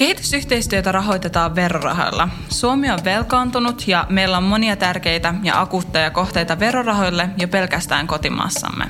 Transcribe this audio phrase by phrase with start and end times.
[0.00, 2.28] Kehitysyhteistyötä rahoitetaan verorahoilla.
[2.48, 8.84] Suomi on velkaantunut ja meillä on monia tärkeitä ja akuutteja kohteita verorahoille jo pelkästään kotimaassamme.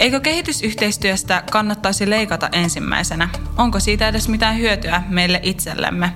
[0.00, 3.28] Eikö kehitysyhteistyöstä kannattaisi leikata ensimmäisenä?
[3.56, 6.12] Onko siitä edes mitään hyötyä meille itsellemme?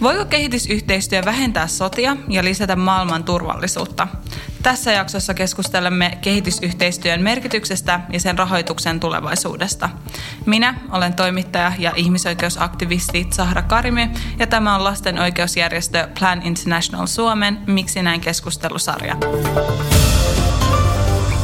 [0.00, 4.08] Voiko kehitysyhteistyö vähentää sotia ja lisätä maailman turvallisuutta?
[4.64, 9.90] Tässä jaksossa keskustelemme kehitysyhteistyön merkityksestä ja sen rahoituksen tulevaisuudesta.
[10.46, 17.58] Minä olen toimittaja ja ihmisoikeusaktivisti Sahra Karimi ja tämä on lasten oikeusjärjestö Plan International Suomen
[17.66, 19.16] Miksi näin keskustelusarja.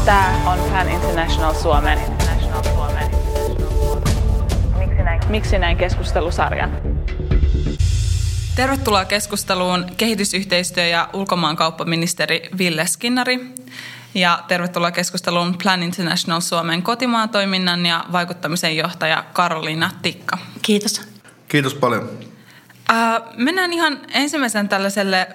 [0.05, 1.99] Tämä on Plan International Suomen.
[4.79, 6.69] Miksi näin, Miksi näin keskustelusarja.
[8.61, 13.55] Tervetuloa keskusteluun kehitysyhteistyö- ja ulkomaankauppaministeri Ville Skinnari.
[14.15, 20.39] Ja tervetuloa keskusteluun Plan International Suomen kotimaan toiminnan ja vaikuttamisen johtaja Karoliina Tikka.
[20.63, 21.03] Kiitos.
[21.49, 22.11] Kiitos paljon.
[22.91, 25.29] Äh, mennään ihan ensimmäisen tällaiselle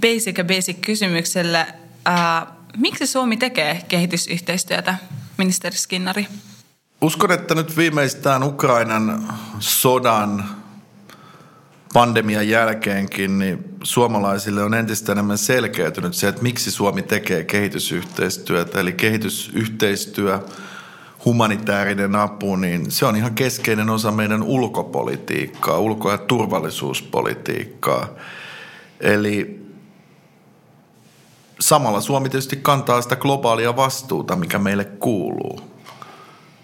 [0.00, 1.66] basic ja basic kysymykselle.
[2.08, 2.46] Äh,
[2.76, 4.94] miksi Suomi tekee kehitysyhteistyötä,
[5.36, 6.26] ministeri Skinnari?
[7.00, 10.61] Uskon, että nyt viimeistään Ukrainan sodan
[11.92, 18.80] pandemian jälkeenkin, niin suomalaisille on entistä enemmän selkeytynyt se, että miksi Suomi tekee kehitysyhteistyötä.
[18.80, 20.38] Eli kehitysyhteistyö,
[21.24, 28.08] humanitaarinen apu, niin se on ihan keskeinen osa meidän ulkopolitiikkaa, ulko- ja turvallisuuspolitiikkaa.
[29.00, 29.66] Eli
[31.60, 35.71] samalla Suomi tietysti kantaa sitä globaalia vastuuta, mikä meille kuuluu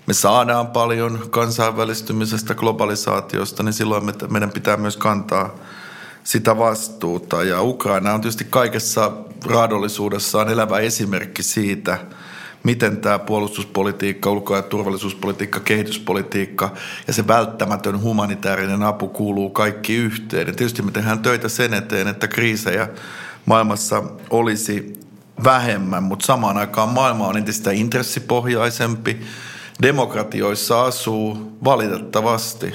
[0.08, 5.54] me saadaan paljon kansainvälistymisestä, globalisaatiosta, niin silloin me, meidän pitää myös kantaa
[6.24, 7.42] sitä vastuuta.
[7.42, 9.12] Ja Ukraina on tietysti kaikessa
[9.46, 11.98] raadollisuudessaan elävä esimerkki siitä,
[12.62, 16.74] miten tämä puolustuspolitiikka, ulko- ja turvallisuuspolitiikka, kehityspolitiikka
[17.06, 20.46] ja se välttämätön humanitaarinen apu kuuluu kaikki yhteen.
[20.46, 22.88] Ja tietysti me tehdään töitä sen eteen, että kriisejä
[23.46, 25.00] maailmassa olisi
[25.44, 29.20] vähemmän, mutta samaan aikaan maailma on entistä intressipohjaisempi–
[29.82, 32.74] Demokratioissa asuu valitettavasti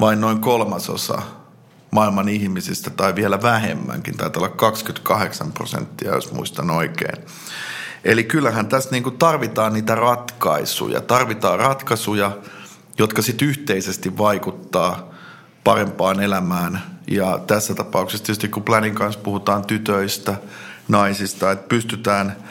[0.00, 1.22] vain noin kolmasosa
[1.90, 7.24] maailman ihmisistä tai vielä vähemmänkin, taitaa olla 28 prosenttia, jos muistan oikein.
[8.04, 12.38] Eli kyllähän tässä niin kuin tarvitaan niitä ratkaisuja, tarvitaan ratkaisuja,
[12.98, 15.10] jotka sitten yhteisesti vaikuttaa
[15.64, 16.82] parempaan elämään.
[17.10, 20.34] Ja tässä tapauksessa tietysti kun Planin kanssa puhutaan tytöistä,
[20.88, 22.36] naisista, että pystytään–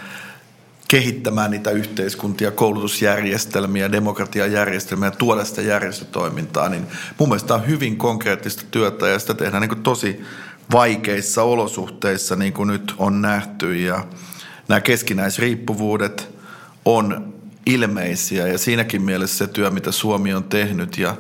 [0.92, 6.88] kehittämään niitä yhteiskuntia, koulutusjärjestelmiä, demokratiajärjestelmiä, tuoda sitä järjestötoimintaa, niin
[7.20, 10.22] mun mielestä on hyvin konkreettista työtä ja sitä tehdään niin tosi
[10.72, 13.78] vaikeissa olosuhteissa, niin kuin nyt on nähty.
[13.78, 14.06] Ja
[14.68, 16.30] nämä keskinäisriippuvuudet
[16.86, 17.34] on
[17.66, 21.16] ilmeisiä ja siinäkin mielessä se työ, mitä Suomi on tehnyt ja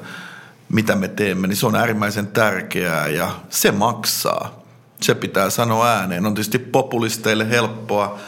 [0.69, 4.63] mitä me teemme, niin se on äärimmäisen tärkeää ja se maksaa.
[5.01, 6.25] Se pitää sanoa ääneen.
[6.25, 8.19] On tietysti populisteille helppoa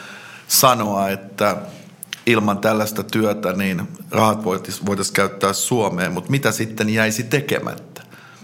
[0.59, 1.57] sanoa, että
[2.25, 8.01] ilman tällaista työtä niin rahat voitaisiin käyttää Suomeen, mutta mitä sitten jäisi tekemättä?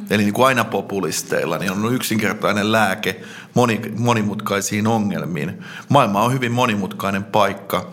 [0.09, 3.21] Eli niin kuin aina populisteilla, niin on yksinkertainen lääke
[3.53, 5.63] moni, monimutkaisiin ongelmiin.
[5.89, 7.89] Maailma on hyvin monimutkainen paikka.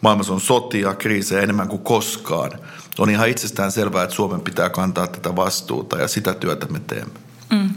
[0.00, 2.50] Maailmassa on sotia, kriisejä enemmän kuin koskaan.
[2.98, 7.25] On ihan itsestään selvää, että Suomen pitää kantaa tätä vastuuta ja sitä työtä me teemme.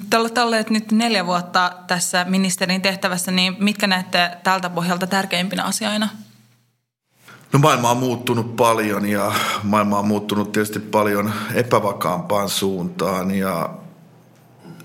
[0.10, 6.10] Te olleet nyt neljä vuotta tässä ministerin tehtävässä, niin mitkä näette tältä pohjalta tärkeimpinä asioina?
[7.54, 9.32] No maailma on muuttunut paljon ja
[9.64, 13.70] maailma on muuttunut tietysti paljon epävakaampaan suuntaan ja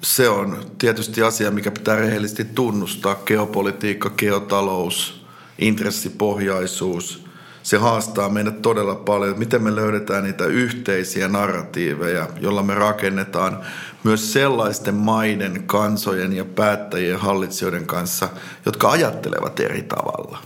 [0.03, 3.15] se on tietysti asia, mikä pitää rehellisesti tunnustaa.
[3.15, 5.27] Geopolitiikka, geotalous,
[5.59, 7.25] intressipohjaisuus–
[7.65, 13.61] se haastaa meidät todella paljon, miten me löydetään niitä yhteisiä narratiiveja, joilla me rakennetaan
[14.05, 18.29] myös sellaisten maiden, kansojen ja päättäjien hallitsijoiden kanssa,
[18.67, 20.39] jotka ajattelevat eri tavalla.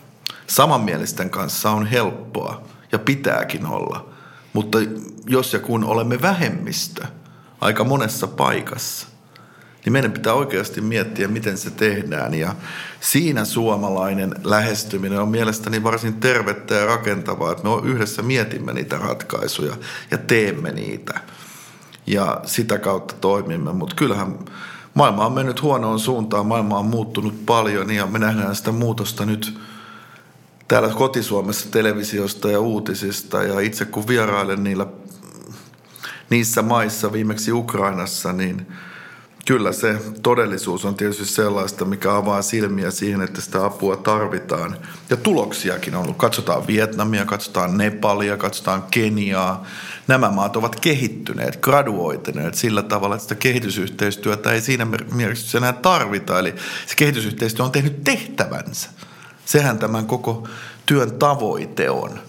[0.47, 2.63] Samanmielisten kanssa on helppoa
[2.93, 4.09] ja pitääkin olla,
[4.53, 4.79] mutta
[5.27, 7.07] jos ja kun olemme vähemmistö
[7.61, 9.07] aika monessa paikassa,
[9.89, 12.35] niin meidän pitää oikeasti miettiä, miten se tehdään.
[12.35, 12.55] Ja
[13.01, 19.77] siinä suomalainen lähestyminen on mielestäni varsin tervettä ja rakentavaa, että me yhdessä mietimme niitä ratkaisuja
[20.11, 21.21] ja teemme niitä.
[22.07, 23.73] Ja sitä kautta toimimme.
[23.73, 24.39] Mutta kyllähän
[24.95, 29.59] maailma on mennyt huonoon suuntaan, maailma on muuttunut paljon ja me nähdään sitä muutosta nyt
[30.69, 33.43] täällä kotisuomessa televisiosta ja uutisista.
[33.43, 34.87] Ja itse kun vierailen niillä,
[36.31, 38.67] niissä maissa, viimeksi Ukrainassa, niin–
[39.49, 44.77] Kyllä se todellisuus on tietysti sellaista, mikä avaa silmiä siihen, että sitä apua tarvitaan.
[45.11, 46.17] Ja tuloksiakin on ollut.
[46.17, 49.67] Katsotaan Vietnamia, katsotaan Nepalia, katsotaan Keniaa.
[50.09, 56.39] Nämä maat ovat kehittyneet, graduoituneet sillä tavalla, että sitä kehitysyhteistyötä ei siinä mielessä enää tarvita.
[56.39, 56.55] Eli
[56.87, 58.91] se kehitysyhteistyö on tehnyt tehtävänsä.
[59.45, 60.49] Sehän tämän koko
[60.87, 62.21] työn tavoite on.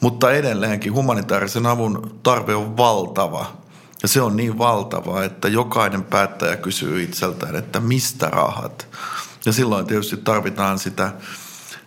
[0.00, 3.46] Mutta edelleenkin humanitaarisen avun tarve on valtava–
[4.06, 8.88] ja se on niin valtava, että jokainen päättäjä kysyy itseltään, että mistä rahat.
[9.46, 11.12] Ja silloin tietysti tarvitaan sitä,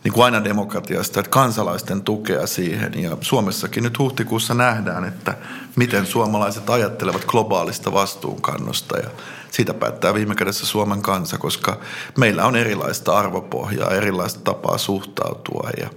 [0.04, 3.02] niin kuin aina demokratiasta, että kansalaisten tukea siihen.
[3.02, 5.38] Ja Suomessakin nyt huhtikuussa nähdään, että
[5.76, 8.98] miten suomalaiset ajattelevat globaalista vastuunkannosta.
[8.98, 9.10] Ja
[9.52, 11.80] siitä päättää viime kädessä Suomen kansa, koska
[12.18, 15.70] meillä on erilaista arvopohjaa, erilaista tapaa suhtautua.
[15.78, 15.90] Ja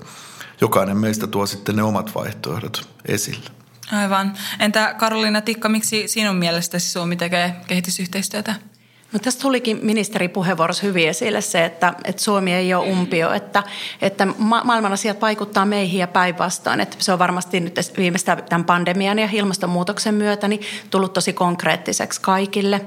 [0.61, 3.62] jokainen meistä tuo sitten ne omat vaihtoehdot esille.
[3.93, 4.35] Aivan.
[4.61, 8.55] Entä Karoliina Tikka, miksi sinun mielestäsi Suomi tekee kehitysyhteistyötä?
[9.13, 13.63] No tästä tulikin ministeripuheenvuorossa hyvin esille se, että, että Suomi ei ole umpio, että,
[14.03, 16.87] että ma- maailman asiat vaikuttaa meihin ja päinvastoin.
[16.99, 22.87] Se on varmasti nyt viimeistään tämän pandemian ja ilmastonmuutoksen myötä niin tullut tosi konkreettiseksi kaikille.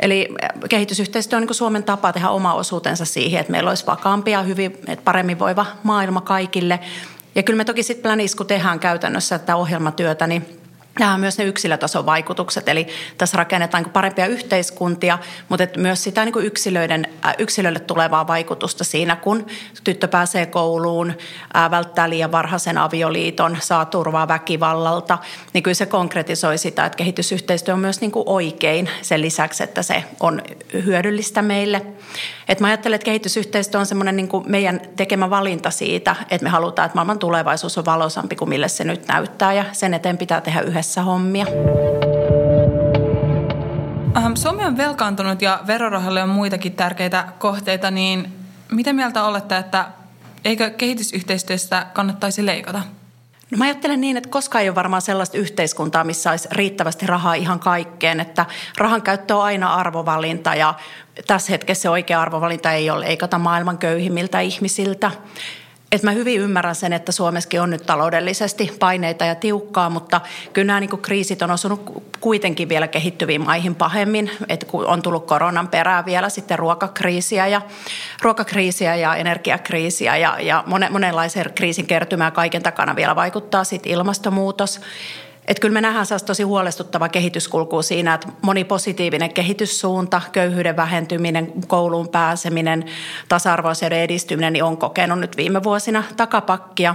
[0.00, 0.28] Eli
[0.68, 4.78] kehitysyhteistyö on niin Suomen tapa tehdä oma osuutensa siihen, että meillä olisi vakaampi ja hyvin,
[4.86, 6.80] että paremmin voiva maailma kaikille–
[7.34, 10.61] ja kyllä me toki sitten Planis, kun tehdään käytännössä tätä ohjelmatyötä, niin
[11.00, 12.86] Nämä myös ne yksilötason vaikutukset, eli
[13.18, 15.18] tässä rakennetaan niin parempia yhteiskuntia,
[15.48, 19.46] mutta myös sitä niin yksilöiden, äh, yksilölle tulevaa vaikutusta siinä, kun
[19.84, 21.14] tyttö pääsee kouluun,
[21.56, 25.18] äh, välttää liian varhaisen avioliiton, saa turvaa väkivallalta,
[25.52, 29.82] niin kyllä se konkretisoi sitä, että kehitysyhteistyö on myös niin kuin oikein sen lisäksi, että
[29.82, 30.42] se on
[30.84, 31.82] hyödyllistä meille.
[32.48, 36.50] Et mä ajattelen, että kehitysyhteistyö on semmoinen niin kuin meidän tekemä valinta siitä, että me
[36.50, 40.40] halutaan, että maailman tulevaisuus on valoisampi kuin mille se nyt näyttää ja sen eteen pitää
[40.40, 41.46] tehdä yhdessä hommia.
[44.16, 48.32] Ähm, Suomi on velkaantunut ja verorahalle on muitakin tärkeitä kohteita, niin
[48.70, 49.88] mitä mieltä olette, että
[50.44, 52.82] eikö kehitysyhteistyöstä kannattaisi leikata?
[53.50, 57.34] No mä ajattelen niin, että koskaan ei ole varmaan sellaista yhteiskuntaa, missä olisi riittävästi rahaa
[57.34, 58.46] ihan kaikkeen, että
[58.78, 60.74] rahan käyttö on aina arvovalinta ja
[61.26, 65.10] tässä hetkessä se oikea arvovalinta ei ole leikata maailman köyhimmiltä ihmisiltä.
[65.92, 70.20] Et mä hyvin ymmärrän sen, että Suomessakin on nyt taloudellisesti paineita ja tiukkaa, mutta
[70.52, 74.30] kyllä nämä niin kriisit on osunut kuitenkin vielä kehittyviin maihin pahemmin.
[74.48, 77.62] Et kun on tullut koronan perään vielä sitten ruokakriisiä ja,
[78.22, 84.80] ruokakriisiä ja energiakriisiä ja, ja monenlaisen kriisin kertymää kaiken takana vielä vaikuttaa sitten ilmastonmuutos.
[85.52, 92.08] Et kyllä me nähdään tosi huolestuttava kehityskulku siinä, että moni positiivinen kehityssuunta, köyhyyden vähentyminen, kouluun
[92.08, 92.84] pääseminen,
[93.28, 96.94] tasa-arvoisuuden edistyminen niin on kokenut nyt viime vuosina takapakkia.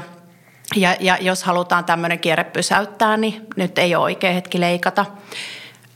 [0.76, 5.06] Ja, ja jos halutaan tämmöinen kierre pysäyttää, niin nyt ei ole oikea hetki leikata.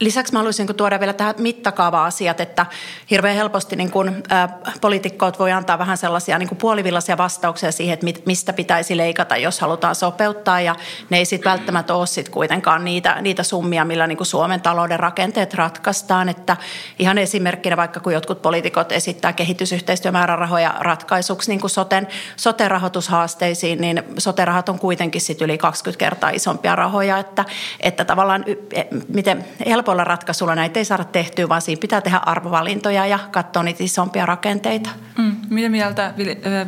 [0.01, 2.65] Lisäksi mä haluaisin tuoda vielä tähän mittakaava-asiat, että
[3.11, 4.49] hirveän helposti niin kun, ä,
[4.81, 9.95] poliitikkoot voi antaa vähän sellaisia niin puolivillaisia vastauksia siihen, että mistä pitäisi leikata, jos halutaan
[9.95, 10.61] sopeuttaa.
[10.61, 10.75] Ja
[11.09, 15.53] ne ei sitten välttämättä ole sit kuitenkaan niitä, niitä summia, millä niin Suomen talouden rakenteet
[15.53, 16.29] ratkaistaan.
[16.29, 16.57] Että
[16.99, 24.69] ihan esimerkkinä vaikka kun jotkut poliitikot esittää kehitysyhteistyömäärärahoja ratkaisuksi niin kuin soten, sote-rahoitushaasteisiin, niin sote-rahat
[24.69, 27.17] on kuitenkin sit yli 20 kertaa isompia rahoja.
[27.17, 27.45] Että,
[27.79, 28.83] että tavallaan e,
[29.13, 33.63] miten helppo helpolla ratkaisulla näitä ei saada tehtyä, vaan siinä pitää tehdä arvovalintoja ja katsoa
[33.63, 34.89] niitä isompia rakenteita.
[35.17, 35.35] Mm.
[35.49, 36.13] Mitä mieltä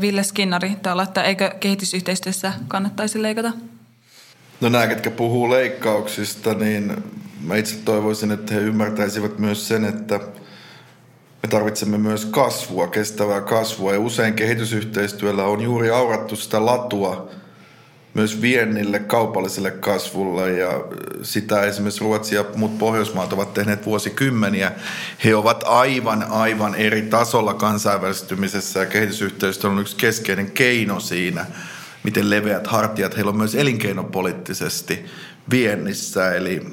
[0.02, 3.52] Ville Skinnari täällä, että eikö kehitysyhteistyössä kannattaisi leikata?
[4.62, 7.04] No nämä, ketkä puhuu leikkauksista, niin
[7.42, 10.20] mä itse toivoisin, että he ymmärtäisivät myös sen, että
[11.44, 13.94] me tarvitsemme myös kasvua, kestävää kasvua.
[13.94, 17.30] Ja usein kehitysyhteistyöllä on juuri aurattu sitä latua–
[18.14, 20.70] myös viennille, kaupalliselle kasvulle ja
[21.22, 24.72] sitä esimerkiksi Ruotsi ja muut Pohjoismaat ovat tehneet vuosikymmeniä.
[25.24, 31.46] He ovat aivan, aivan eri tasolla kansainvälistymisessä ja kehitysyhteistyö on yksi keskeinen keino siinä,
[32.04, 35.06] miten leveät hartiat heillä on myös elinkeinopoliittisesti
[35.52, 36.36] viennissä.
[36.36, 36.66] Eli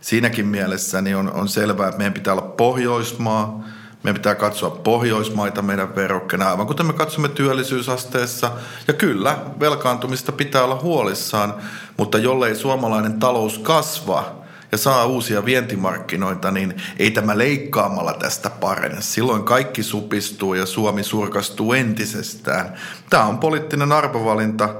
[0.00, 3.64] siinäkin mielessä niin on, on selvää, että meidän pitää olla Pohjoismaa–
[4.02, 8.50] meidän pitää katsoa Pohjoismaita meidän verokkena, aivan kuten me katsomme työllisyysasteessa.
[8.88, 11.54] Ja kyllä, velkaantumista pitää olla huolissaan,
[11.96, 14.40] mutta jollei suomalainen talous kasva
[14.72, 19.00] ja saa uusia vientimarkkinoita, niin ei tämä leikkaamalla tästä parane.
[19.00, 22.74] Silloin kaikki supistuu ja Suomi surkastuu entisestään.
[23.10, 24.74] Tämä on poliittinen arvovalinta.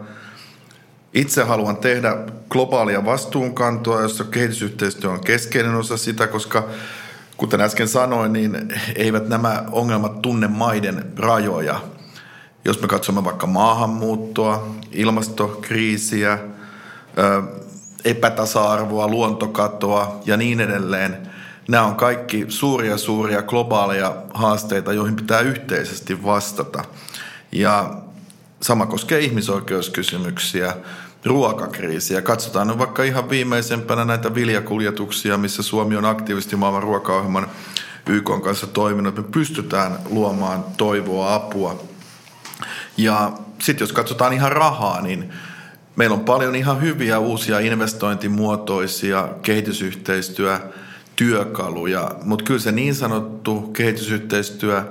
[1.15, 2.17] Itse haluan tehdä
[2.49, 6.69] globaalia vastuunkantoa, jossa kehitysyhteistyö on keskeinen osa sitä, koska
[7.41, 11.81] Kuten äsken sanoin, niin eivät nämä ongelmat tunne maiden rajoja.
[12.65, 16.39] Jos me katsomme vaikka maahanmuuttoa, ilmastokriisiä,
[18.05, 21.31] epätasa-arvoa, luontokatoa ja niin edelleen,
[21.69, 26.85] Nämä on kaikki suuria suuria globaaleja haasteita, joihin pitää yhteisesti vastata.
[27.53, 27.95] Ja
[28.63, 30.77] sama koskee ihmisoikeuskysymyksiä,
[31.25, 32.23] ruokakriisiä.
[32.23, 37.47] Katsotaan nyt vaikka ihan viimeisempänä näitä viljakuljetuksia, missä Suomi on aktiivisesti maailman ruokaohjelman
[38.07, 39.17] YK kanssa toiminut.
[39.17, 41.83] Me pystytään luomaan toivoa, apua.
[42.97, 45.33] Ja sitten jos katsotaan ihan rahaa, niin
[45.97, 50.61] meillä on paljon ihan hyviä uusia investointimuotoisia kehitysyhteistyö
[51.17, 54.85] työkaluja, mutta kyllä se niin sanottu kehitysyhteistyö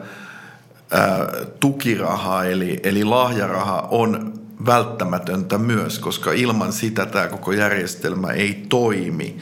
[1.60, 9.38] tukiraha eli, eli lahjaraha on välttämätöntä myös, koska ilman sitä tämä koko järjestelmä ei toimi.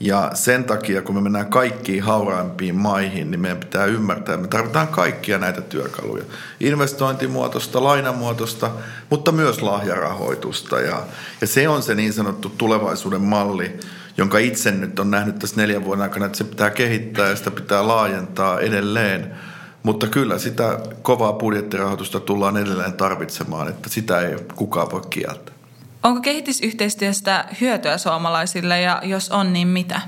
[0.00, 4.48] Ja sen takia, kun me mennään kaikkiin hauraimpiin maihin, niin meidän pitää ymmärtää, että me
[4.48, 6.24] tarvitaan kaikkia näitä työkaluja.
[6.60, 8.70] Investointimuotoista, lainamuotoista,
[9.10, 10.80] mutta myös lahjarahoitusta.
[10.80, 11.02] Ja,
[11.40, 13.80] ja se on se niin sanottu tulevaisuuden malli,
[14.16, 17.50] jonka itse nyt on nähnyt tässä neljän vuoden aikana, että se pitää kehittää ja sitä
[17.50, 19.34] pitää laajentaa edelleen.
[19.82, 25.54] Mutta kyllä sitä kovaa budjettirahoitusta tullaan edelleen tarvitsemaan, että sitä ei kukaan voi kieltää.
[26.02, 30.00] Onko kehitysyhteistyöstä hyötyä suomalaisille ja jos on, niin mitä?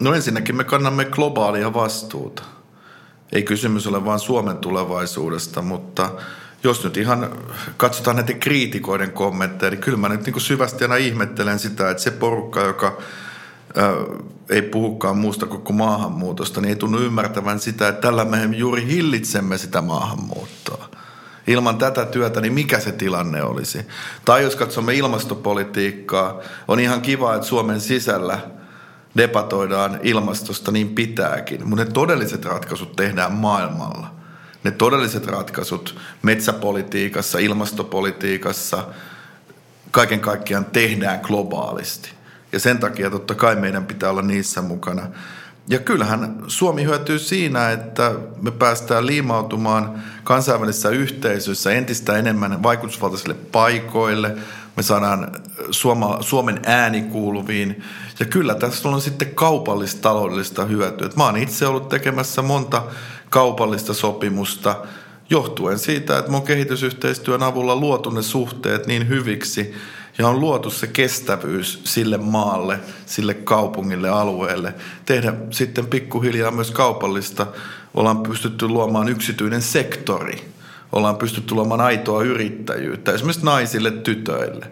[0.00, 2.42] No ensinnäkin me kannamme globaalia vastuuta.
[3.32, 6.10] Ei kysymys ole vain Suomen tulevaisuudesta, mutta
[6.64, 7.38] jos nyt ihan
[7.76, 12.10] katsotaan näiden kriitikoiden kommentteja, niin kyllä mä nyt niin syvästi aina ihmettelen sitä, että se
[12.10, 12.98] porukka, joka
[14.50, 19.58] ei puhukaan muusta kuin maahanmuutosta, niin ei tunnu ymmärtävän sitä, että tällä me juuri hillitsemme
[19.58, 20.88] sitä maahanmuuttoa.
[21.46, 23.86] Ilman tätä työtä, niin mikä se tilanne olisi?
[24.24, 28.38] Tai jos katsomme ilmastopolitiikkaa, on ihan kiva, että Suomen sisällä
[29.16, 34.14] debatoidaan ilmastosta niin pitääkin, mutta ne todelliset ratkaisut tehdään maailmalla.
[34.64, 38.84] Ne todelliset ratkaisut metsäpolitiikassa, ilmastopolitiikassa,
[39.90, 42.15] kaiken kaikkiaan tehdään globaalisti.
[42.56, 45.02] Ja sen takia totta kai meidän pitää olla niissä mukana.
[45.68, 54.36] Ja kyllähän Suomi hyötyy siinä, että me päästään liimautumaan kansainvälisissä yhteisöissä entistä enemmän vaikutusvaltaisille paikoille.
[54.76, 55.32] Me saadaan
[55.70, 57.82] Suoma, Suomen ääni kuuluviin.
[58.20, 61.10] Ja kyllä tässä on sitten kaupallista taloudellista hyötyä.
[61.16, 62.82] Mä oon itse ollut tekemässä monta
[63.30, 64.76] kaupallista sopimusta
[65.30, 69.72] johtuen siitä, että mun kehitysyhteistyön avulla luotu ne suhteet niin hyviksi–
[70.18, 74.74] ja on luotu se kestävyys sille maalle, sille kaupungille, alueelle.
[75.06, 77.46] Tehdä sitten pikkuhiljaa myös kaupallista.
[77.94, 80.48] Ollaan pystytty luomaan yksityinen sektori.
[80.92, 84.70] Ollaan pystytty luomaan aitoa yrittäjyyttä, esimerkiksi naisille, tytöille.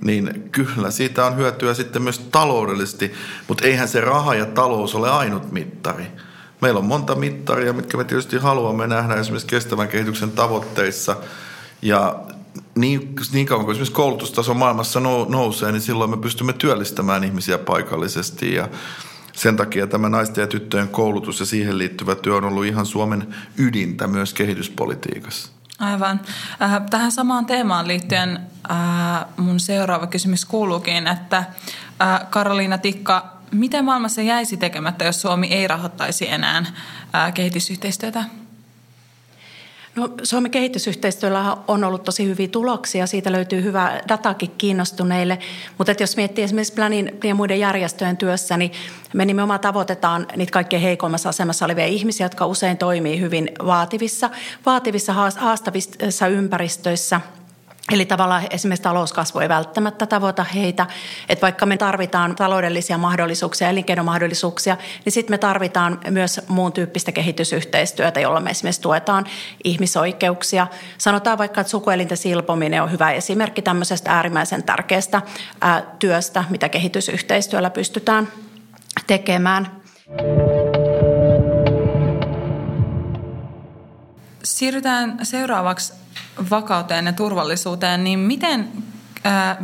[0.00, 3.12] Niin kyllä siitä on hyötyä sitten myös taloudellisesti,
[3.48, 6.06] mutta eihän se raha ja talous ole ainut mittari.
[6.60, 11.16] Meillä on monta mittaria, mitkä me tietysti haluamme nähdä esimerkiksi kestävän kehityksen tavoitteissa.
[11.82, 12.20] Ja
[12.76, 18.54] niin, niin kauan kuin esimerkiksi koulutustaso maailmassa nousee, niin silloin me pystymme työllistämään ihmisiä paikallisesti
[18.54, 18.68] ja
[19.32, 23.34] sen takia tämä naisten ja tyttöjen koulutus ja siihen liittyvä työ on ollut ihan Suomen
[23.58, 25.48] ydintä myös kehityspolitiikassa.
[25.78, 26.20] Aivan.
[26.62, 28.40] Äh, tähän samaan teemaan liittyen
[28.70, 35.46] äh, mun seuraava kysymys kuuluukin, että äh, Karoliina Tikka, miten maailmassa jäisi tekemättä, jos Suomi
[35.46, 36.64] ei rahoittaisi enää
[37.34, 38.24] kehitysyhteistyötä?
[39.96, 45.38] No, Suomen kehitysyhteistyöllä on ollut tosi hyviä tuloksia, siitä löytyy hyvä datakin kiinnostuneille,
[45.78, 48.72] mutta että jos miettii esimerkiksi Planin ja muiden järjestöjen työssä, niin
[49.14, 54.30] me nimenomaan tavoitetaan niitä kaikkein heikoimmassa asemassa olevia ihmisiä, jotka usein toimii hyvin vaativissa,
[54.66, 57.20] vaativissa haastavissa ympäristöissä–
[57.92, 60.86] Eli tavallaan esimerkiksi talouskasvu ei välttämättä tavoita heitä,
[61.28, 68.20] että vaikka me tarvitaan taloudellisia mahdollisuuksia, elinkeinomahdollisuuksia, niin sitten me tarvitaan myös muun tyyppistä kehitysyhteistyötä,
[68.20, 69.26] jolla me esimerkiksi tuetaan
[69.64, 70.66] ihmisoikeuksia.
[70.98, 75.22] Sanotaan vaikka, että sukuelinten silpominen on hyvä esimerkki tämmöisestä äärimmäisen tärkeästä
[75.98, 78.28] työstä, mitä kehitysyhteistyöllä pystytään
[79.06, 79.82] tekemään.
[84.44, 86.03] Siirrytään seuraavaksi
[86.50, 88.68] vakauteen ja turvallisuuteen, niin miten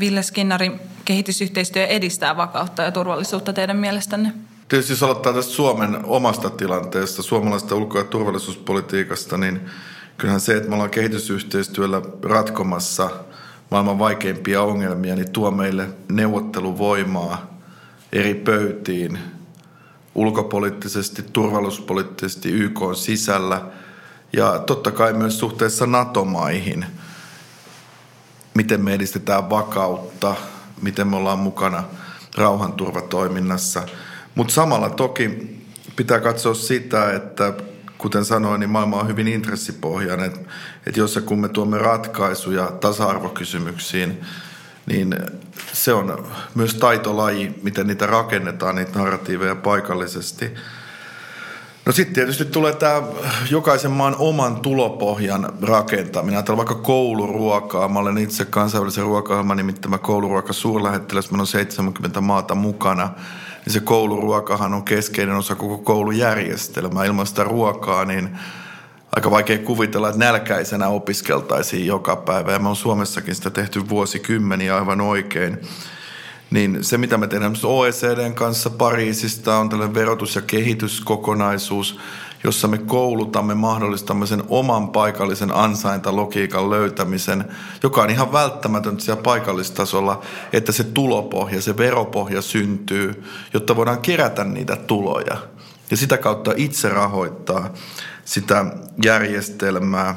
[0.01, 0.73] Ville Skinnari
[1.05, 4.33] kehitysyhteistyö edistää vakautta ja turvallisuutta teidän mielestänne?
[4.69, 9.61] Tietysti jos aloittaa tästä Suomen omasta tilanteesta, suomalaista ulko- ja turvallisuuspolitiikasta, niin
[10.19, 13.11] kyllähän se, että me ollaan kehitysyhteistyöllä ratkomassa
[13.71, 17.59] maailman vaikeimpia ongelmia, niin tuo meille neuvotteluvoimaa
[18.13, 19.19] eri pöytiin
[20.15, 23.63] ulkopoliittisesti, turvallisuuspoliittisesti YK sisällä–
[24.33, 26.87] ja totta kai myös suhteessa NATO-maihin,
[28.55, 30.37] miten me edistetään vakautta,
[30.83, 31.85] miten me ollaan mukana
[32.37, 33.83] rauhanturvatoiminnassa.
[34.35, 35.57] Mutta samalla toki
[35.97, 37.53] pitää katsoa sitä, että
[37.99, 40.27] kuten sanoin, niin maailma on hyvin intressipohjainen.
[40.27, 40.41] Että
[40.87, 44.21] et jos ja kun me tuomme ratkaisuja tasa-arvokysymyksiin,
[44.87, 45.17] niin
[45.73, 50.55] se on myös taitolaji, miten niitä rakennetaan, niitä narratiiveja paikallisesti.
[51.87, 53.03] No sitten tietysti tulee tämä
[53.51, 56.37] jokaisen maan oman tulopohjan rakentaminen.
[56.37, 57.89] Ajatellaan vaikka kouluruokaa.
[57.89, 61.31] Mä olen itse kansainvälisen ruokaohjelman nimittämä kouluruoka suurlähettiläs.
[61.31, 63.11] Meillä on 70 maata mukana.
[63.65, 67.05] Niin se kouluruokahan on keskeinen osa koko koulujärjestelmää.
[67.05, 68.39] Ilman sitä ruokaa, niin
[69.17, 72.53] aika vaikea kuvitella, että nälkäisenä opiskeltaisiin joka päivä.
[72.53, 75.59] Ja me on Suomessakin sitä tehty vuosikymmeniä aivan oikein.
[76.51, 81.99] Niin se, mitä me tehdään OECDn kanssa Pariisista, on tällainen verotus- ja kehityskokonaisuus,
[82.45, 87.45] jossa me koulutamme, mahdollistamme sen oman paikallisen ansaintalogiikan löytämisen,
[87.83, 94.45] joka on ihan välttämätöntä siellä paikallistasolla, että se tulopohja, se veropohja syntyy, jotta voidaan kerätä
[94.45, 95.37] niitä tuloja
[95.91, 97.71] ja sitä kautta itse rahoittaa
[98.25, 98.65] sitä
[99.05, 100.15] järjestelmää.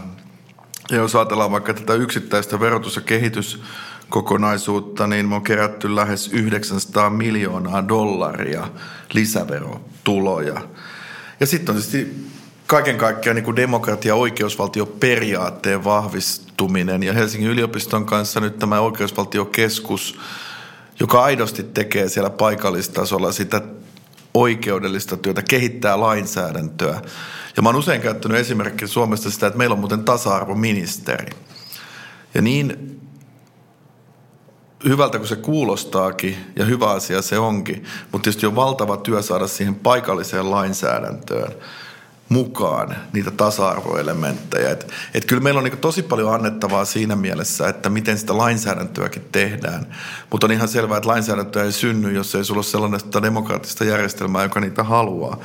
[0.91, 3.01] Ja jos ajatellaan vaikka tätä yksittäistä verotus- ja
[4.13, 8.67] kehityskokonaisuutta, niin me on kerätty lähes 900 miljoonaa dollaria
[9.13, 10.61] lisäverotuloja.
[11.39, 12.27] Ja sitten on tietysti
[12.67, 17.03] kaiken kaikkiaan niin demokratia- ja oikeusvaltioperiaatteen vahvistuminen.
[17.03, 20.19] Ja Helsingin yliopiston kanssa nyt tämä oikeusvaltiokeskus,
[20.99, 23.61] joka aidosti tekee siellä paikallistasolla sitä
[24.33, 27.01] oikeudellista työtä, kehittää lainsäädäntöä.
[27.57, 31.31] Ja mä oon usein käyttänyt esimerkkiä Suomesta sitä, että meillä on muuten tasa-arvoministeri.
[32.33, 32.93] Ja niin
[34.87, 39.47] hyvältä kuin se kuulostaakin, ja hyvä asia se onkin, mutta tietysti on valtava työ saada
[39.47, 41.53] siihen paikalliseen lainsäädäntöön
[42.29, 44.69] mukaan niitä tasa-arvoelementtejä.
[44.69, 49.27] Et, et kyllä meillä on niin tosi paljon annettavaa siinä mielessä, että miten sitä lainsäädäntöäkin
[49.31, 49.95] tehdään.
[50.31, 54.43] Mutta on ihan selvää, että lainsäädäntöä ei synny, jos ei sulla ole sellaista demokraattista järjestelmää,
[54.43, 55.39] joka niitä haluaa.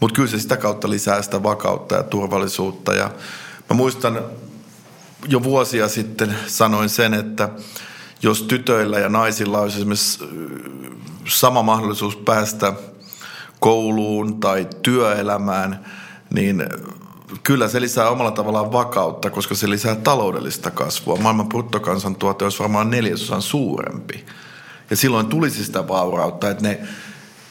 [0.00, 2.94] Mutta kyllä se sitä kautta lisää sitä vakautta ja turvallisuutta.
[2.94, 3.10] Ja
[3.70, 4.20] mä muistan
[5.28, 7.48] jo vuosia sitten sanoin sen, että
[8.22, 10.24] jos tytöillä ja naisilla olisi esimerkiksi
[11.28, 12.72] sama mahdollisuus päästä
[13.60, 15.84] kouluun tai työelämään,
[16.34, 16.64] niin
[17.42, 21.16] kyllä se lisää omalla tavallaan vakautta, koska se lisää taloudellista kasvua.
[21.16, 24.26] Maailman bruttokansantuote olisi varmaan neljäsosan suurempi.
[24.90, 26.80] Ja silloin tulisi sitä vaurautta, että ne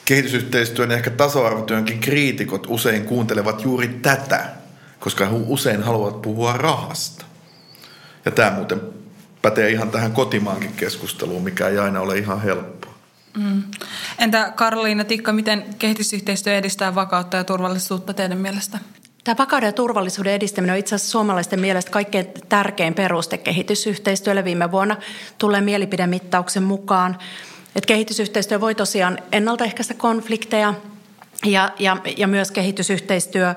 [0.06, 4.50] kehitysyhteistyön ja ehkä tasa-arvotyönkin kriitikot usein kuuntelevat juuri tätä,
[5.00, 7.26] koska he usein haluavat puhua rahasta.
[8.26, 8.95] Ja tämä muuten
[9.46, 12.94] pätee ihan tähän kotimaankin keskusteluun, mikä ei aina ole ihan helppoa.
[13.38, 13.64] Mm.
[14.20, 18.80] Entä Karoliina Tikka, miten kehitysyhteistyö edistää vakautta ja turvallisuutta teidän mielestä?
[19.24, 24.44] Tämä vakauden ja turvallisuuden edistäminen on itse asiassa suomalaisten mielestä kaikkein tärkein peruste kehitysyhteistyölle.
[24.44, 24.98] Viime vuonna
[25.38, 27.18] tulee mielipidemittauksen mukaan,
[27.76, 30.74] että kehitysyhteistyö voi tosiaan ennaltaehkäistä konflikteja
[31.46, 33.56] ja, ja, ja myös kehitysyhteistyö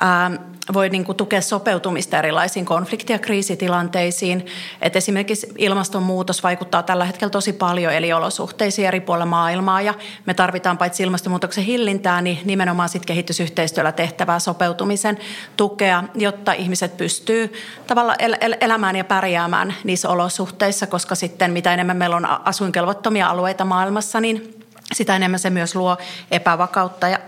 [0.00, 0.30] ää,
[0.72, 4.46] voi niin kuin tukea sopeutumista erilaisiin konflikti- ja kriisitilanteisiin.
[4.82, 9.94] Et esimerkiksi ilmastonmuutos vaikuttaa tällä hetkellä tosi paljon eliolosuhteisiin eri puolilla maailmaa ja
[10.26, 15.18] me tarvitaan paitsi ilmastonmuutoksen hillintää, niin nimenomaan sit kehitysyhteistyöllä tehtävää sopeutumisen
[15.56, 17.52] tukea, jotta ihmiset pystyy
[17.86, 23.28] tavallaan el- el- elämään ja pärjäämään niissä olosuhteissa, koska sitten mitä enemmän meillä on asuinkelvottomia
[23.28, 24.61] alueita maailmassa, niin
[24.94, 25.96] sitä enemmän se myös luo
[26.30, 27.18] epävakautta ja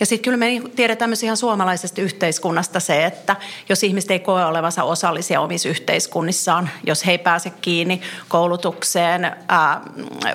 [0.00, 3.36] ja sitten kyllä me tiedetään myös ihan suomalaisesta yhteiskunnasta se, että
[3.68, 9.80] jos ihmiset ei koe olevansa osallisia omissa yhteiskunnissaan, jos he ei pääse kiinni koulutukseen, ää,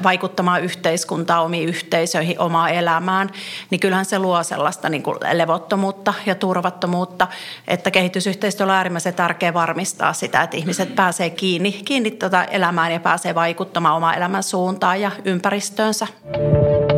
[0.04, 3.30] vaikuttamaan yhteiskuntaan, omiin yhteisöihin, omaan elämään,
[3.70, 7.28] niin kyllähän se luo sellaista niin kuin levottomuutta ja turvattomuutta,
[7.68, 13.00] että kehitysyhteistyöllä on äärimmäisen tärkeää varmistaa sitä, että ihmiset pääsee kiinni, kiinni tuota elämään ja
[13.00, 16.08] pääsee vaikuttamaan omaan elämän suuntaan ja ympäristöönsä.
[16.32, 16.97] Tällä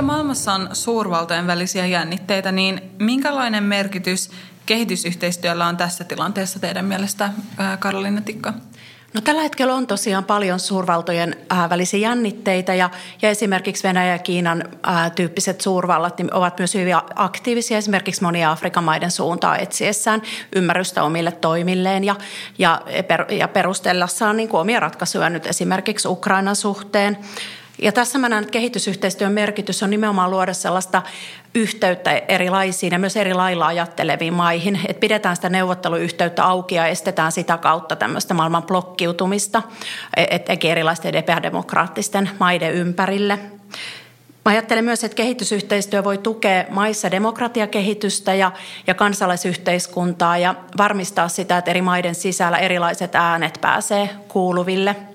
[0.00, 4.30] hetkellä maailmassa on suurvaltojen välisiä jännitteitä, niin minkälainen merkitys
[4.66, 7.30] kehitysyhteistyöllä on tässä tilanteessa teidän mielestä,
[7.78, 8.52] Karoliina Tikka?
[9.14, 11.36] No tällä hetkellä on tosiaan paljon suurvaltojen
[11.70, 12.90] välisiä jännitteitä ja,
[13.22, 18.50] ja esimerkiksi Venäjä ja Kiinan äh, tyyppiset suurvallat niin ovat myös hyvin aktiivisia esimerkiksi monia
[18.50, 20.22] Afrikan maiden suuntaa etsiessään
[20.56, 22.16] ymmärrystä omille toimilleen ja,
[22.58, 27.18] ja, per, ja perustellessaan niin omia ratkaisuja nyt esimerkiksi Ukrainan suhteen.
[27.82, 31.02] Ja tässä mä näen, että kehitysyhteistyön merkitys on nimenomaan luoda sellaista
[31.54, 34.80] yhteyttä erilaisiin ja myös eri lailla ajatteleviin maihin.
[34.88, 39.62] Että pidetään sitä neuvotteluyhteyttä auki ja estetään sitä kautta tämmöistä maailman blokkiutumista
[40.16, 43.38] et, et erilaisten epädemokraattisten maiden ympärille.
[44.44, 48.52] Mä ajattelen myös, että kehitysyhteistyö voi tukea maissa demokratiakehitystä ja,
[48.86, 54.96] ja kansalaisyhteiskuntaa ja varmistaa sitä, että eri maiden sisällä erilaiset äänet pääsee kuuluville–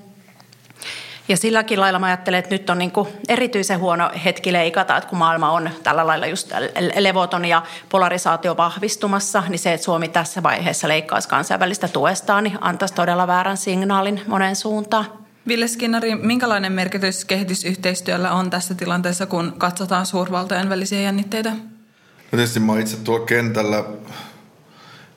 [1.27, 5.09] Ja silläkin lailla mä ajattelen, että nyt on niin kuin erityisen huono hetki leikata, että
[5.09, 6.51] kun maailma on tällä lailla just
[6.99, 12.93] levoton ja polarisaatio vahvistumassa, niin se, että Suomi tässä vaiheessa leikkaisi kansainvälistä tuestaan, niin antaisi
[12.93, 15.05] todella väärän signaalin monen suuntaan.
[15.47, 21.49] Ville Skinnari, minkälainen merkitys kehitysyhteistyöllä on tässä tilanteessa, kun katsotaan suurvaltojen välisiä jännitteitä?
[21.49, 23.83] No tietysti mä itse tuolla kentällä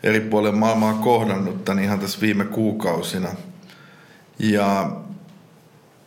[0.03, 3.29] eri puolilla maailmaa kohdannut tämän ihan tässä viime kuukausina.
[4.39, 4.91] Ja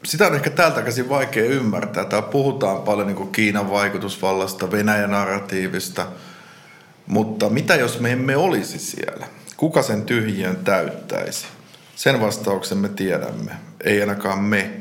[0.03, 2.05] sitä on ehkä täältä käsin vaikea ymmärtää.
[2.05, 6.07] Täällä puhutaan paljon niin Kiinan vaikutusvallasta, Venäjän narratiivista,
[7.07, 9.27] mutta mitä jos me emme olisi siellä?
[9.57, 11.45] Kuka sen tyhjön täyttäisi?
[11.95, 13.51] Sen vastauksen me tiedämme.
[13.83, 14.71] Ei ainakaan me,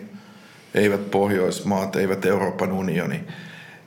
[0.75, 3.25] eivät Pohjoismaat, eivät Euroopan unioni.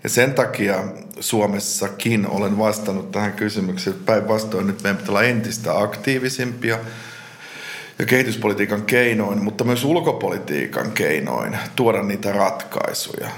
[0.04, 0.84] Ja sen takia
[1.20, 6.80] Suomessakin olen vastannut tähän kysymykseen, päinvastoin nyt meidän pitää olla entistä aktiivisimpia
[8.00, 13.30] ja kehityspolitiikan keinoin, mutta myös ulkopolitiikan keinoin tuoda niitä ratkaisuja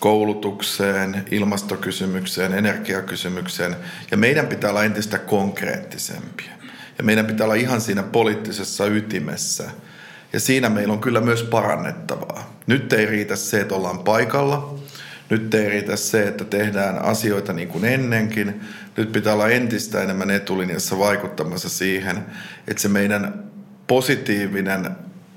[0.00, 3.76] koulutukseen, ilmastokysymykseen, energiakysymykseen.
[4.10, 6.52] Ja meidän pitää olla entistä konkreettisempia.
[6.98, 9.64] Ja meidän pitää olla ihan siinä poliittisessa ytimessä.
[10.32, 12.56] Ja siinä meillä on kyllä myös parannettavaa.
[12.66, 14.78] Nyt ei riitä se, että ollaan paikalla.
[15.30, 18.60] Nyt ei riitä se, että tehdään asioita niin kuin ennenkin.
[18.96, 22.24] Nyt pitää olla entistä enemmän etulinjassa vaikuttamassa siihen,
[22.68, 23.49] että se meidän
[23.90, 24.96] positiivinen,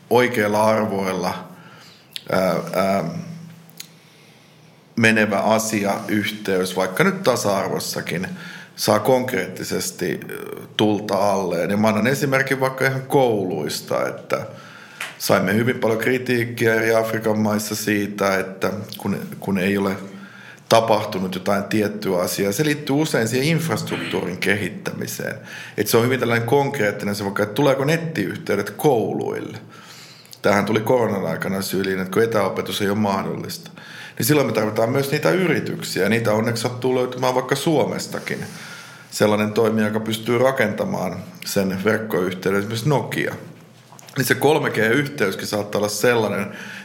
[0.10, 1.48] oikeilla arvoilla
[2.32, 3.04] ää, ää,
[4.96, 8.28] menevä asia, yhteys, vaikka nyt tasa-arvossakin,
[8.76, 10.20] saa konkreettisesti
[10.78, 11.70] tulta alleen.
[11.70, 14.46] Ja mä annan esimerkin vaikka ihan kouluista, että
[15.18, 19.96] saimme hyvin paljon kritiikkiä eri Afrikan maissa siitä, että kun, kun ei ole
[20.73, 22.51] tapahtunut jotain tiettyä asiaa.
[22.51, 25.36] Se liittyy usein siihen infrastruktuurin kehittämiseen.
[25.77, 29.57] Että se on hyvin tällainen konkreettinen se vaikka, että tuleeko nettiyhteydet kouluille.
[30.41, 33.71] Tähän tuli koronan aikana syyliin, että kun etäopetus ei ole mahdollista.
[34.17, 36.09] Niin silloin me tarvitaan myös niitä yrityksiä.
[36.09, 38.45] Niitä onneksi sattuu löytymään vaikka Suomestakin.
[39.12, 43.36] Sellainen toimija, joka pystyy rakentamaan sen verkkoyhteyden, esimerkiksi Nokia–
[44.17, 46.41] niin se 3G-yhteyskin saattaa olla sellainen,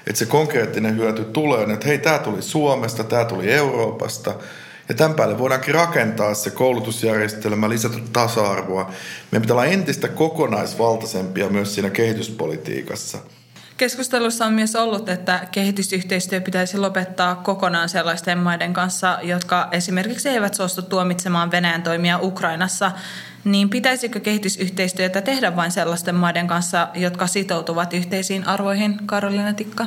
[0.07, 4.35] että se konkreettinen hyöty tulee, että hei, tämä tuli Suomesta, tämä tuli Euroopasta.
[4.89, 8.91] Ja tämän päälle voidaankin rakentaa se koulutusjärjestelmä, lisätä tasa-arvoa.
[9.31, 13.19] Meidän pitää olla entistä kokonaisvaltaisempia myös siinä kehityspolitiikassa–
[13.79, 20.55] Keskustelussa on myös ollut, että kehitysyhteistyö pitäisi lopettaa kokonaan sellaisten maiden kanssa, jotka esimerkiksi eivät
[20.55, 22.93] suostu tuomitsemaan Venäjän toimia Ukrainassa.
[23.49, 29.87] Niin pitäisikö kehitysyhteistyötä tehdä vain sellaisten maiden kanssa, jotka sitoutuvat yhteisiin arvoihin, Karolina Tikka?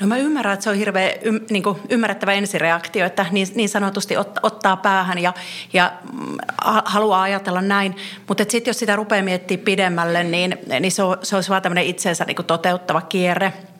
[0.00, 4.16] No mä ymmärrän, että se on hirveän ym, niin ymmärrettävä ensireaktio, että niin, niin sanotusti
[4.16, 5.32] ot, ottaa päähän ja,
[5.72, 6.36] ja mm,
[6.84, 7.96] haluaa ajatella näin.
[8.28, 11.86] Mutta sitten jos sitä rupeaa miettimään pidemmälle, niin, niin se, on, se olisi vaan tämmöinen
[11.86, 13.52] itsensä niin toteuttava kierre–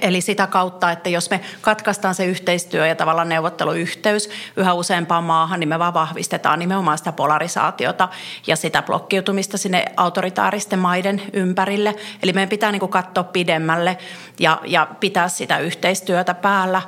[0.00, 5.60] Eli sitä kautta, että jos me katkaistaan se yhteistyö ja tavallaan neuvotteluyhteys yhä useampaan maahan,
[5.60, 8.08] niin me vaan vahvistetaan nimenomaan sitä polarisaatiota
[8.46, 11.94] ja sitä blokkiutumista sinne autoritaaristen maiden ympärille.
[12.22, 13.98] Eli meidän pitää niin kuin katsoa pidemmälle
[14.38, 16.82] ja, ja pitää sitä yhteistyötä päällä.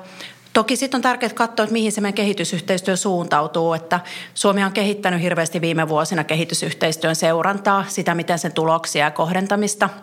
[0.53, 3.73] Toki sitten on tärkeää katsoa, että mihin se meidän kehitysyhteistyö suuntautuu.
[3.73, 4.01] Että
[4.35, 9.89] Suomi on kehittänyt hirveästi viime vuosina kehitysyhteistyön seurantaa, sitä miten sen tuloksia ja kohdentamista–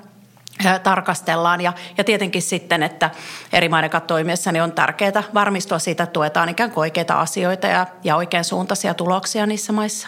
[0.83, 1.61] tarkastellaan.
[1.61, 3.09] Ja, ja tietenkin sitten, että
[3.53, 7.87] eri maiden toimiessa niin on tärkeää varmistua siitä, että tuetaan ikään kuin oikeita asioita ja,
[8.03, 10.07] ja oikein suuntaisia tuloksia niissä maissa.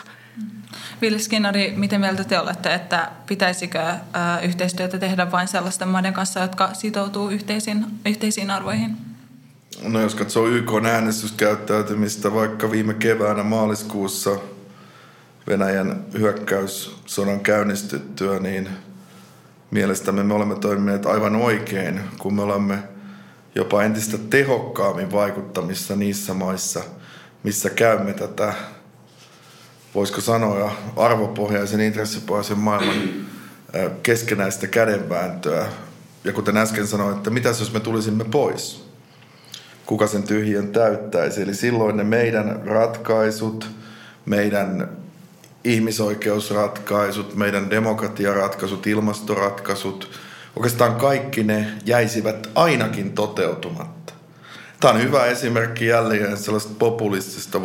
[1.02, 3.94] Ville Skinnari, miten mieltä te olette, että pitäisikö
[4.42, 8.98] yhteistyötä tehdä vain sellaisten maiden kanssa, jotka sitoutuu yhteisiin, yhteisiin arvoihin?
[9.82, 14.32] No jos katsoo YK äänestyskäyttäytymistä vaikka viime keväänä maaliskuussa
[15.48, 18.70] Venäjän hyökkäyssodan käynnistyttyä, niin–
[19.74, 22.80] mielestämme me olemme toimineet aivan oikein, kun me olemme
[23.56, 26.84] jopa entistä tehokkaammin vaikuttamissa niissä maissa,
[27.44, 28.54] missä käymme tätä,
[29.96, 32.96] voisiko sanoa, arvopohjaisen, intressipohjaisen maailman
[34.04, 35.68] keskenäistä kädenvääntöä.
[36.24, 38.90] Ja kuten äsken sanoin, että mitä jos me tulisimme pois?
[39.86, 41.42] Kuka sen tyhjön täyttäisi?
[41.42, 43.70] Eli silloin ne meidän ratkaisut,
[44.26, 44.90] meidän
[45.64, 50.10] ihmisoikeusratkaisut, meidän demokratiaratkaisut, ilmastoratkaisut,
[50.56, 54.14] oikeastaan kaikki ne jäisivät ainakin toteutumatta.
[54.80, 57.60] Tämä on hyvä esimerkki jälleen sellaista populistisesta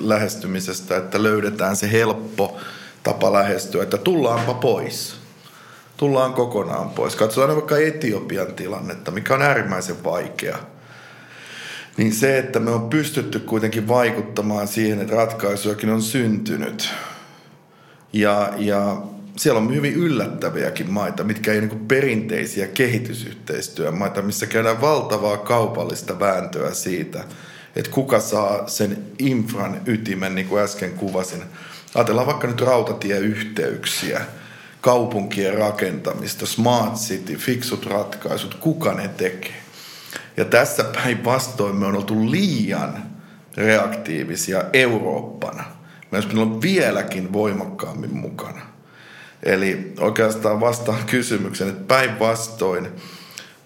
[0.00, 2.56] lähestymisestä, että löydetään se helppo
[3.02, 5.16] tapa lähestyä, että tullaanpa pois.
[5.96, 7.16] Tullaan kokonaan pois.
[7.16, 10.58] Katsotaan vaikka Etiopian tilannetta, mikä on äärimmäisen vaikea.
[11.96, 16.88] Niin se, että me on pystytty kuitenkin vaikuttamaan siihen, että ratkaisujakin on syntynyt–
[18.12, 19.02] ja, ja
[19.36, 26.74] siellä on hyvin yllättäviäkin maita, mitkä ei niin perinteisiä kehitysyhteistyömaita, missä käydään valtavaa kaupallista vääntöä
[26.74, 27.24] siitä,
[27.76, 31.42] että kuka saa sen infran ytimen, niin kuin äsken kuvasin.
[31.94, 34.20] Ajatellaan vaikka nyt rautatieyhteyksiä,
[34.80, 39.62] kaupunkien rakentamista, smart city, fiksut ratkaisut, kuka ne tekee.
[40.36, 43.02] Ja tässä päinvastoin me on oltu liian
[43.56, 45.77] reaktiivisia Eurooppana.
[46.10, 48.60] Me olisi olla vieläkin voimakkaammin mukana.
[49.42, 52.88] Eli oikeastaan vastaan kysymyksen, että päinvastoin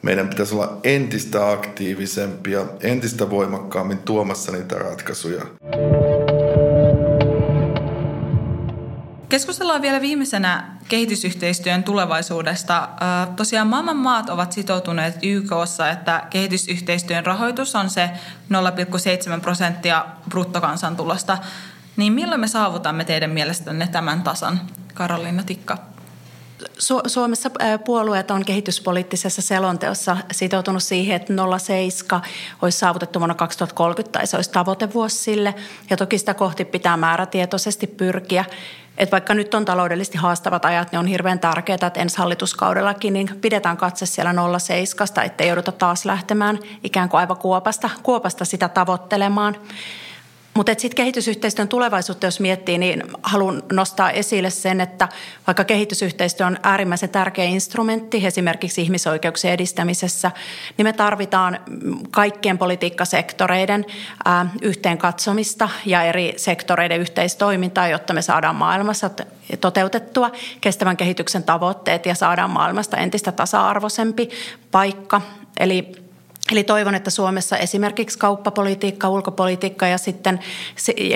[0.03, 5.43] meidän pitäisi olla entistä aktiivisempia, entistä voimakkaammin tuomassa niitä ratkaisuja.
[9.29, 12.89] Keskustellaan vielä viimeisenä kehitysyhteistyön tulevaisuudesta.
[13.37, 18.11] Tosiaan maailman maat ovat sitoutuneet YKssa, että kehitysyhteistyön rahoitus on se
[19.35, 21.39] 0,7 prosenttia bruttokansantulosta.
[21.97, 24.61] Niin milloin me saavutamme teidän mielestänne tämän tasan,
[24.95, 25.79] Karoliina Tikka?
[26.79, 27.51] Su- Suomessa
[27.85, 32.21] puolueet on kehityspoliittisessa selonteossa sitoutunut siihen, että 0,7
[32.63, 35.55] olisi saavutettu vuonna 2030 tai se olisi tavoitevuosi sille.
[35.91, 38.45] Ja toki sitä kohti pitää määrätietoisesti pyrkiä.
[38.99, 43.31] Et vaikka nyt on taloudellisesti haastavat ajat, niin on hirveän tärkeää, että ensi hallituskaudellakin niin
[43.41, 49.57] pidetään katse siellä 0,7, ettei jouduta taas lähtemään ikään kuin aivan kuopasta, kuopasta sitä tavoittelemaan.
[50.55, 55.09] Mutta sitten kehitysyhteistyön tulevaisuutta, jos miettii, niin haluan nostaa esille sen, että
[55.47, 60.31] vaikka kehitysyhteistyö on äärimmäisen tärkeä instrumentti esimerkiksi ihmisoikeuksien edistämisessä,
[60.77, 61.59] niin me tarvitaan
[62.11, 63.87] kaikkien politiikkasektoreiden
[64.25, 69.11] ää, yhteen katsomista ja eri sektoreiden yhteistoimintaa, jotta me saadaan maailmassa
[69.61, 74.31] toteutettua kestävän kehityksen tavoitteet ja saadaan maailmasta entistä tasa-arvoisempi
[74.71, 75.21] paikka.
[75.61, 76.02] Eli
[76.53, 80.41] Eli toivon, että Suomessa esimerkiksi kauppapolitiikka, ulkopolitiikka ja sitten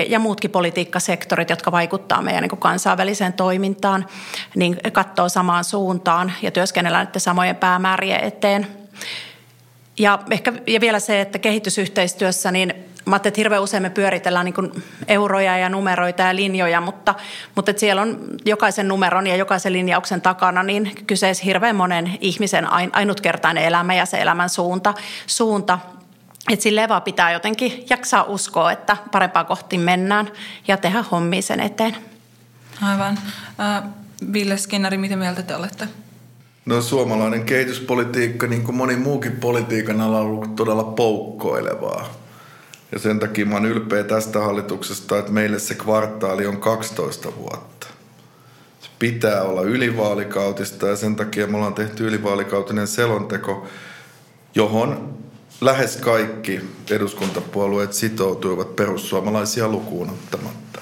[0.08, 4.06] ja muutkin politiikkasektorit, jotka vaikuttaa meidän niin kansainväliseen toimintaan,
[4.54, 8.66] niin katsoo samaan suuntaan ja työskennellään samojen päämäärien eteen.
[9.98, 12.74] Ja ehkä ja vielä se, että kehitysyhteistyössä niin
[13.06, 17.14] mä ajattelin, että hirveän usein me pyöritellään niin euroja ja numeroita ja linjoja, mutta,
[17.54, 22.66] mutta että siellä on jokaisen numeron ja jokaisen linjauksen takana niin kyseessä hirveän monen ihmisen
[22.92, 24.94] ainutkertainen elämä ja se elämän suunta.
[25.26, 25.78] suunta.
[26.50, 30.30] Että sille vaan pitää jotenkin jaksaa uskoa, että parempaa kohti mennään
[30.68, 31.96] ja tehdä hommia sen eteen.
[32.82, 33.18] Aivan.
[33.60, 33.82] Äh,
[34.32, 35.88] Ville Skinnari, mitä mieltä te olette?
[36.66, 42.25] No suomalainen kehityspolitiikka, niin kuin moni muukin politiikan ala, on ollut todella poukkoilevaa
[42.92, 47.86] ja sen takia mä oon ylpeä tästä hallituksesta, että meille se kvartaali on 12 vuotta.
[48.80, 53.66] Se pitää olla ylivaalikautista ja sen takia me ollaan tehty ylivaalikautinen selonteko,
[54.54, 55.18] johon
[55.60, 60.80] lähes kaikki eduskuntapuolueet sitoutuivat perussuomalaisia lukuun ottamatta.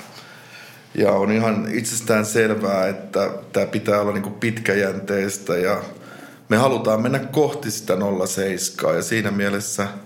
[0.94, 5.82] Ja on ihan itsestään selvää, että tämä pitää olla niin pitkäjänteistä ja
[6.48, 9.88] me halutaan mennä kohti sitä 07 ja siinä mielessä–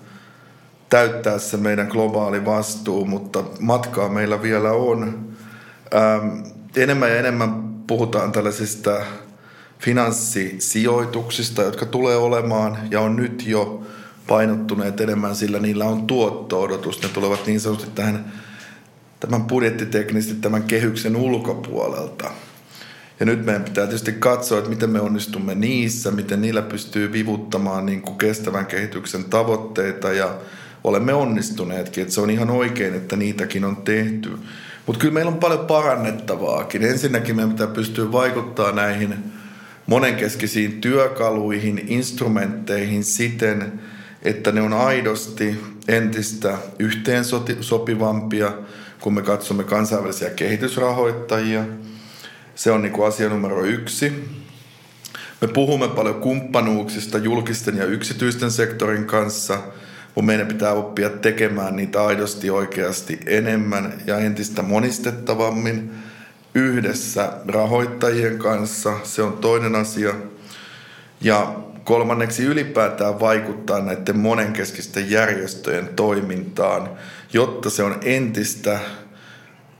[0.89, 5.29] täyttää se meidän globaali vastuu, mutta matkaa meillä vielä on.
[5.95, 6.29] Ähm,
[6.77, 9.01] enemmän ja enemmän puhutaan tällaisista
[9.79, 13.83] finanssisijoituksista, jotka tulee olemaan ja on nyt jo
[14.27, 17.03] painottuneet enemmän, sillä niillä on tuotto-odotus.
[17.03, 18.33] Ne tulevat niin sanotusti tähän
[19.21, 22.31] tämän budjettiteknisesti tämän kehyksen ulkopuolelta.
[23.21, 27.87] Ja nyt meidän pitää tietysti katsoa, että miten me onnistumme niissä, miten niillä pystyy vivuttamaan
[27.87, 30.35] niin kuin kestävän kehityksen tavoitteita ja
[30.85, 32.03] olemme onnistuneetkin.
[32.03, 34.31] Että se on ihan oikein, että niitäkin on tehty.
[34.87, 36.83] Mutta kyllä meillä on paljon parannettavaakin.
[36.83, 39.15] Ensinnäkin meidän pitää pystyä vaikuttaa näihin
[39.87, 43.81] monenkeskisiin työkaluihin, instrumentteihin siten,
[44.23, 48.53] että ne on aidosti entistä yhteensopivampia,
[49.01, 51.65] kun me katsomme kansainvälisiä kehitysrahoittajia.
[52.55, 54.13] Se on niin asia numero yksi.
[55.41, 59.59] Me puhumme paljon kumppanuuksista julkisten ja yksityisten sektorin kanssa–
[60.19, 65.91] kun meidän pitää oppia tekemään niitä aidosti oikeasti enemmän ja entistä monistettavammin
[66.55, 68.93] yhdessä rahoittajien kanssa.
[69.03, 70.15] Se on toinen asia.
[71.21, 71.55] Ja
[71.85, 76.91] kolmanneksi ylipäätään vaikuttaa näiden monenkeskisten järjestöjen toimintaan,
[77.33, 78.79] jotta se on entistä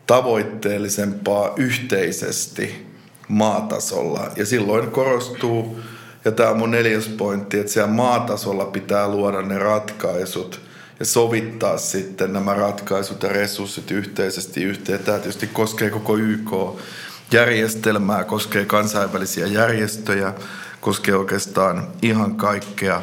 [0.07, 2.87] tavoitteellisempaa yhteisesti
[3.29, 4.31] maatasolla.
[4.37, 5.81] Ja silloin korostuu
[6.29, 10.61] ja tämä on mun neljäs pointti, että siellä maatasolla pitää luoda ne ratkaisut
[11.01, 14.99] ja sovittaa sitten nämä ratkaisut ja resurssit yhteisesti yhteen.
[14.99, 20.33] Tämä tietysti koskee koko YK-järjestelmää, koskee kansainvälisiä järjestöjä,
[20.81, 23.03] koskee oikeastaan ihan kaikkea.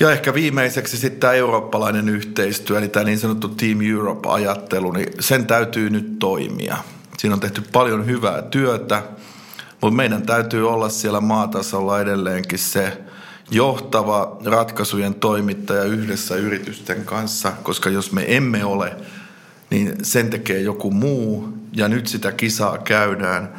[0.00, 5.46] Ja ehkä viimeiseksi sitten tämä eurooppalainen yhteistyö, eli tämä niin sanottu Team Europe-ajattelu, niin sen
[5.46, 6.76] täytyy nyt toimia.
[7.18, 9.02] Siinä on tehty paljon hyvää työtä
[9.80, 13.02] Mutta meidän täytyy olla siellä maatasolla edelleenkin se
[13.50, 18.96] johtava ratkaisujen toimittaja yhdessä yritysten kanssa, koska jos me emme ole,
[19.70, 23.54] niin sen tekee joku muu ja nyt sitä kisaa käydään.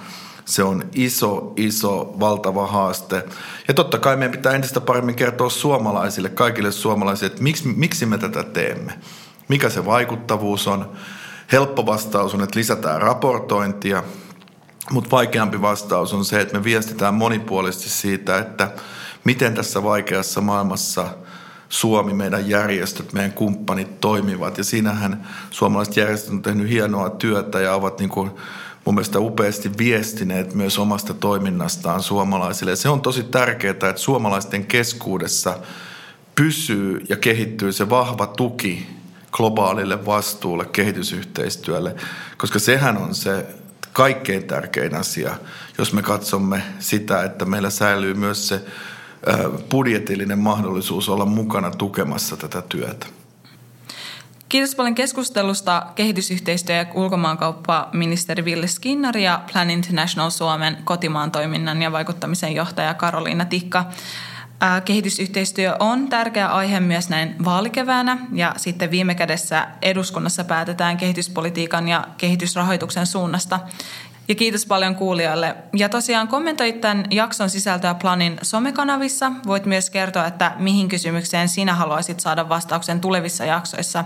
[0.46, 3.26] Se on iso, iso, valtava haaste.
[3.68, 8.18] Ja totta kai meidän pitää entistä paremmin kertoa suomalaisille, kaikille suomalaisille, että miksi, miksi me
[8.18, 8.94] tätä teemme.
[9.48, 10.92] Mikä se vaikuttavuus on.
[11.52, 14.04] Helppo vastaus on, että lisätään raportointia,
[14.92, 18.72] mutta vaikeampi vastaus on se, että me viestitään monipuolisesti siitä, että
[19.24, 21.08] miten tässä vaikeassa maailmassa
[21.70, 24.58] Suomi, meidän järjestöt, meidän kumppanit toimivat.
[24.58, 28.32] Ja siinähän suomalaiset järjestöt on tehnyt hienoa työtä ja ovat niin kuin
[28.86, 32.72] mun mielestä upeasti viestineet myös omasta toiminnastaan suomalaisille.
[32.72, 35.60] Ja se on tosi tärkeää, että suomalaisten keskuudessa
[36.36, 38.88] pysyy ja kehittyy se vahva tuki
[39.32, 41.96] globaalille vastuulle, kehitysyhteistyölle,
[42.38, 43.46] koska sehän on se
[43.94, 45.36] kaikkein tärkein asia,
[45.78, 48.62] jos me katsomme sitä, että meillä säilyy myös se
[49.70, 53.06] budjetillinen mahdollisuus olla mukana tukemassa tätä työtä.
[54.50, 61.92] Kiitos paljon keskustelusta kehitysyhteistyö- ja ulkomaankauppaministeri Ville Skinner ja Plan International Suomen kotimaan toiminnan ja
[61.92, 63.86] vaikuttamisen johtaja Karoliina Tikka.
[64.86, 72.08] Kehitysyhteistyö on tärkeä aihe myös näin vaalikeväänä ja sitten viime kädessä eduskunnassa päätetään kehityspolitiikan ja
[72.18, 73.60] kehitysrahoituksen suunnasta.
[74.30, 75.56] Ja kiitos paljon kuulijoille.
[75.76, 79.32] Ja tosiaan kommentoit tämän jakson sisältöä Planin somekanavissa.
[79.48, 84.06] Voit myös kertoa, että mihin kysymykseen sinä haluaisit saada vastauksen tulevissa jaksoissa.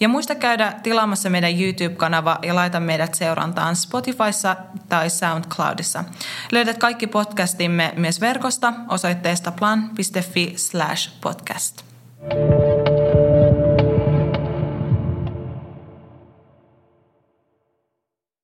[0.00, 4.56] Ja muista käydä tilaamassa meidän YouTube-kanava ja laita meidät seurantaan Spotifyssa
[4.88, 6.04] tai SoundCloudissa.
[6.52, 11.84] Löydät kaikki podcastimme myös verkosta osoitteesta plan.fi slash podcast.
[12.30, 13.33] thank you